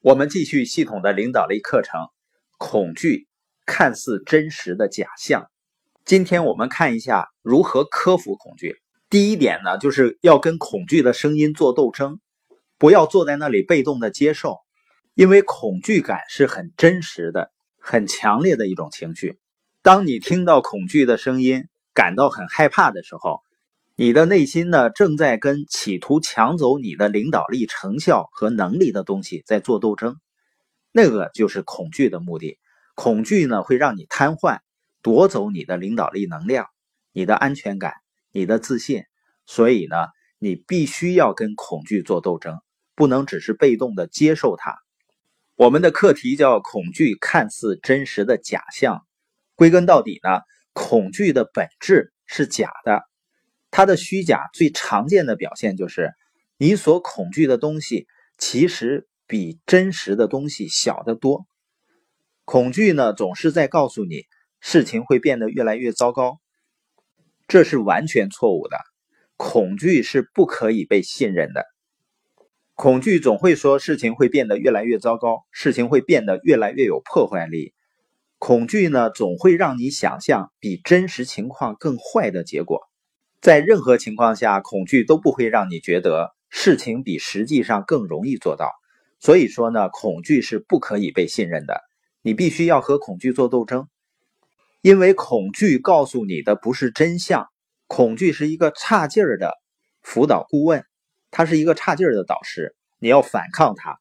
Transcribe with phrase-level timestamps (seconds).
[0.00, 2.00] 我们继续系统的领导力课程。
[2.56, 3.26] 恐惧
[3.66, 5.50] 看似真实的假象。
[6.04, 8.76] 今天我们看一下如何克服恐惧。
[9.10, 12.20] 第一点呢，就是要跟恐惧的声音做斗争，
[12.78, 14.58] 不要坐在那里被动的接受，
[15.14, 19.40] 因为恐惧感是很真实的、很强烈的一种情绪。
[19.82, 23.40] 当你听到恐惧的声音，感到很害怕的时候，
[24.00, 30.14] 你的内心呢正在跟企图抢走你的领导力、成效和能力的东西在做斗争，
[30.92, 32.60] 那个就是恐惧的目的。
[32.94, 34.60] 恐惧呢会让你瘫痪，
[35.02, 36.68] 夺走你的领导力能量、
[37.12, 37.94] 你的安全感、
[38.30, 39.02] 你的自信。
[39.46, 39.96] 所以呢，
[40.38, 42.60] 你必须要跟恐惧做斗争，
[42.94, 44.76] 不能只是被动的接受它。
[45.56, 49.04] 我们的课题叫“恐惧看似真实的假象”，
[49.56, 50.42] 归根到底呢，
[50.72, 53.07] 恐惧的本质是假的。
[53.70, 56.12] 它的虚假最常见的表现就是，
[56.56, 58.06] 你所恐惧的东西
[58.38, 61.46] 其实比真实的东西小得多。
[62.44, 64.24] 恐惧呢，总是在告诉你
[64.60, 66.40] 事情会变得越来越糟糕，
[67.46, 68.78] 这是完全错误的。
[69.36, 71.64] 恐惧是不可以被信任的。
[72.74, 77.74] 恐惧总会说事情会变得越来越糟糕，事情会变得越来越有破坏力。
[78.38, 82.87] 恐惧呢，总会让你想象比真实情况更坏的结果。
[83.40, 88.72] 在任何情况下，恐惧都不会让你觉得事情比实际上更容易做到。
[89.20, 91.82] 所以说呢，恐惧是不可以被信任的。
[92.22, 93.88] 你必须要和恐惧做斗争，
[94.82, 97.48] 因为恐惧告诉你的不是真相。
[97.86, 99.54] 恐惧是一个差劲儿的
[100.02, 100.84] 辅导顾问，
[101.30, 102.74] 他是一个差劲儿的导师。
[102.98, 103.98] 你要反抗他，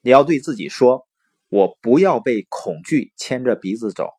[0.00, 1.06] 你要对自己说
[1.48, 4.10] ：“我不要被恐惧牵着鼻子走，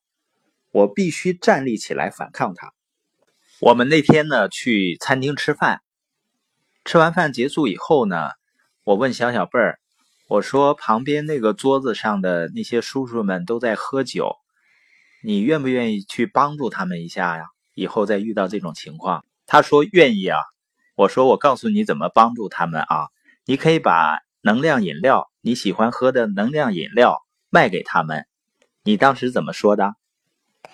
[0.72, 2.74] 我必须站立起来反抗他。”
[3.66, 5.80] 我们那天呢去餐厅吃饭，
[6.84, 8.32] 吃完饭结束以后呢，
[8.84, 9.80] 我问小小贝儿，
[10.28, 14.36] 我说旁边那个桌子上的那些叔叔们都在喝酒，
[15.24, 17.46] 你愿不愿意去帮助他们一下呀？
[17.74, 20.38] 以后再遇到这种情况，他说愿意啊。
[20.96, 23.08] 我说我告诉你怎么帮助他们啊，
[23.46, 27.18] 你可以把能量饮料你喜欢喝的能量饮料
[27.50, 28.26] 卖给他们。
[28.84, 29.96] 你当时怎么说的？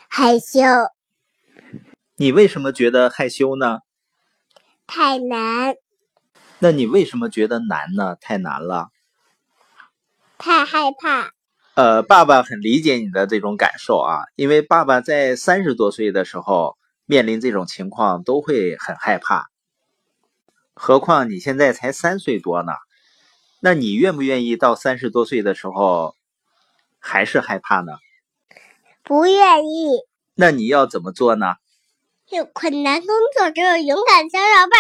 [0.09, 0.59] 害羞。
[2.22, 3.80] 你为什么觉得害羞呢？
[4.85, 5.75] 太难。
[6.59, 8.18] 那你为什么觉得难呢？
[8.19, 8.90] 太难了。
[10.38, 11.31] 太害怕。
[11.75, 19.47] 呃，爸爸很理解你的这种感受啊，因为爸爸在三十多岁的时候面临这种情况都会很害怕，
[20.74, 22.74] 何况你现在才三岁多呢？
[23.62, 26.18] 那你愿不愿意到三十多岁的时候
[27.00, 27.94] 还是害怕呢？
[29.03, 30.01] 不愿意。
[30.36, 31.56] 那你要怎么做呢？
[32.31, 34.78] 有困难工作，只有勇敢小宝贝。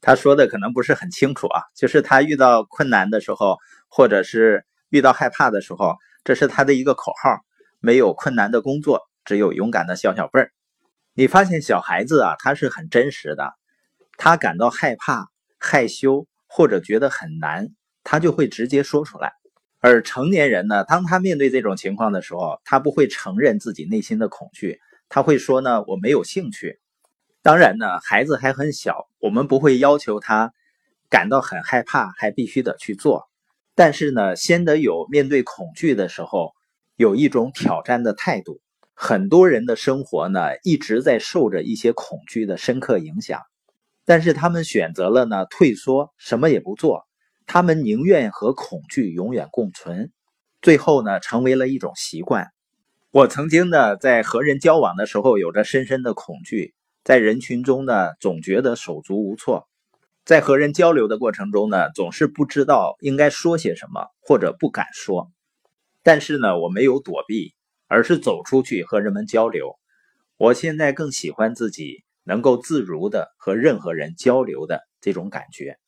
[0.00, 7.38] 他说的可能不是很清楚啊，就是他遇到困难的时候，或者是遇到害怕的时候，这是他的一个口号：
[7.78, 10.50] 没有困难的工作，只有勇敢的小小贝儿。
[11.14, 13.54] 你发现小孩子啊，他是很真实的，
[14.16, 15.28] 他感到害怕、
[15.60, 17.68] 害羞或者觉得很难，
[18.02, 19.34] 他就会直接说出来。
[19.78, 24.80] 而成年人呢，当他面对这种情况的时候，他不会承认自己内心的恐惧。
[25.10, 26.80] 他会说呢，我没有兴趣。
[27.42, 30.54] 当然呢，孩子还很小，我们不会要求他
[31.10, 33.28] 感到很害怕，还必须得去做。
[33.74, 36.52] 但是呢，先得有面对恐惧的时候
[36.96, 38.60] 有一种挑战的态度。
[38.94, 43.40] 很多人的生活呢，一直在受着一些恐惧的深刻影响，
[44.04, 47.06] 但是他们选择了呢退缩，什么也不做。
[47.46, 50.12] 他们宁愿和恐惧永远共存，
[50.62, 52.52] 最后呢，成为了一种习惯。
[53.12, 59.68] 我曾经呢，在和人交往的时候，有着深深的恐惧，在人群中呢，总觉得手足无措，
[60.24, 65.32] 在和人交流的过程中呢，总是不知道应该说些什么，或者不敢说。
[66.04, 67.52] 但是呢，我没有躲避，
[67.88, 69.74] 而是走出去和人们交流。
[70.36, 75.78] 我现在更喜欢自己能够自如的和任何人交流的这种感觉。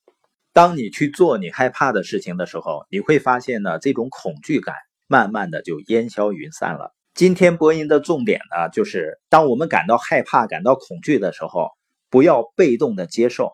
[0.52, 4.74] 当你去做你害怕的事情的时候，你会发现呢，这种恐惧感
[5.06, 6.92] 慢慢的就烟消云散了。
[7.14, 11.68] 今天播音的重点呢，就是当我们感到害怕、感到恐惧的时候，
[12.08, 13.52] 不要被动的接受，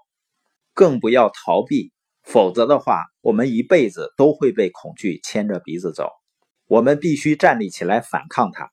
[0.75, 6.09] 更不要逃避，否则的话，我们一辈子都会被恐惧牵着鼻子走。
[6.69, 8.71] 我们必须站立起来反抗它。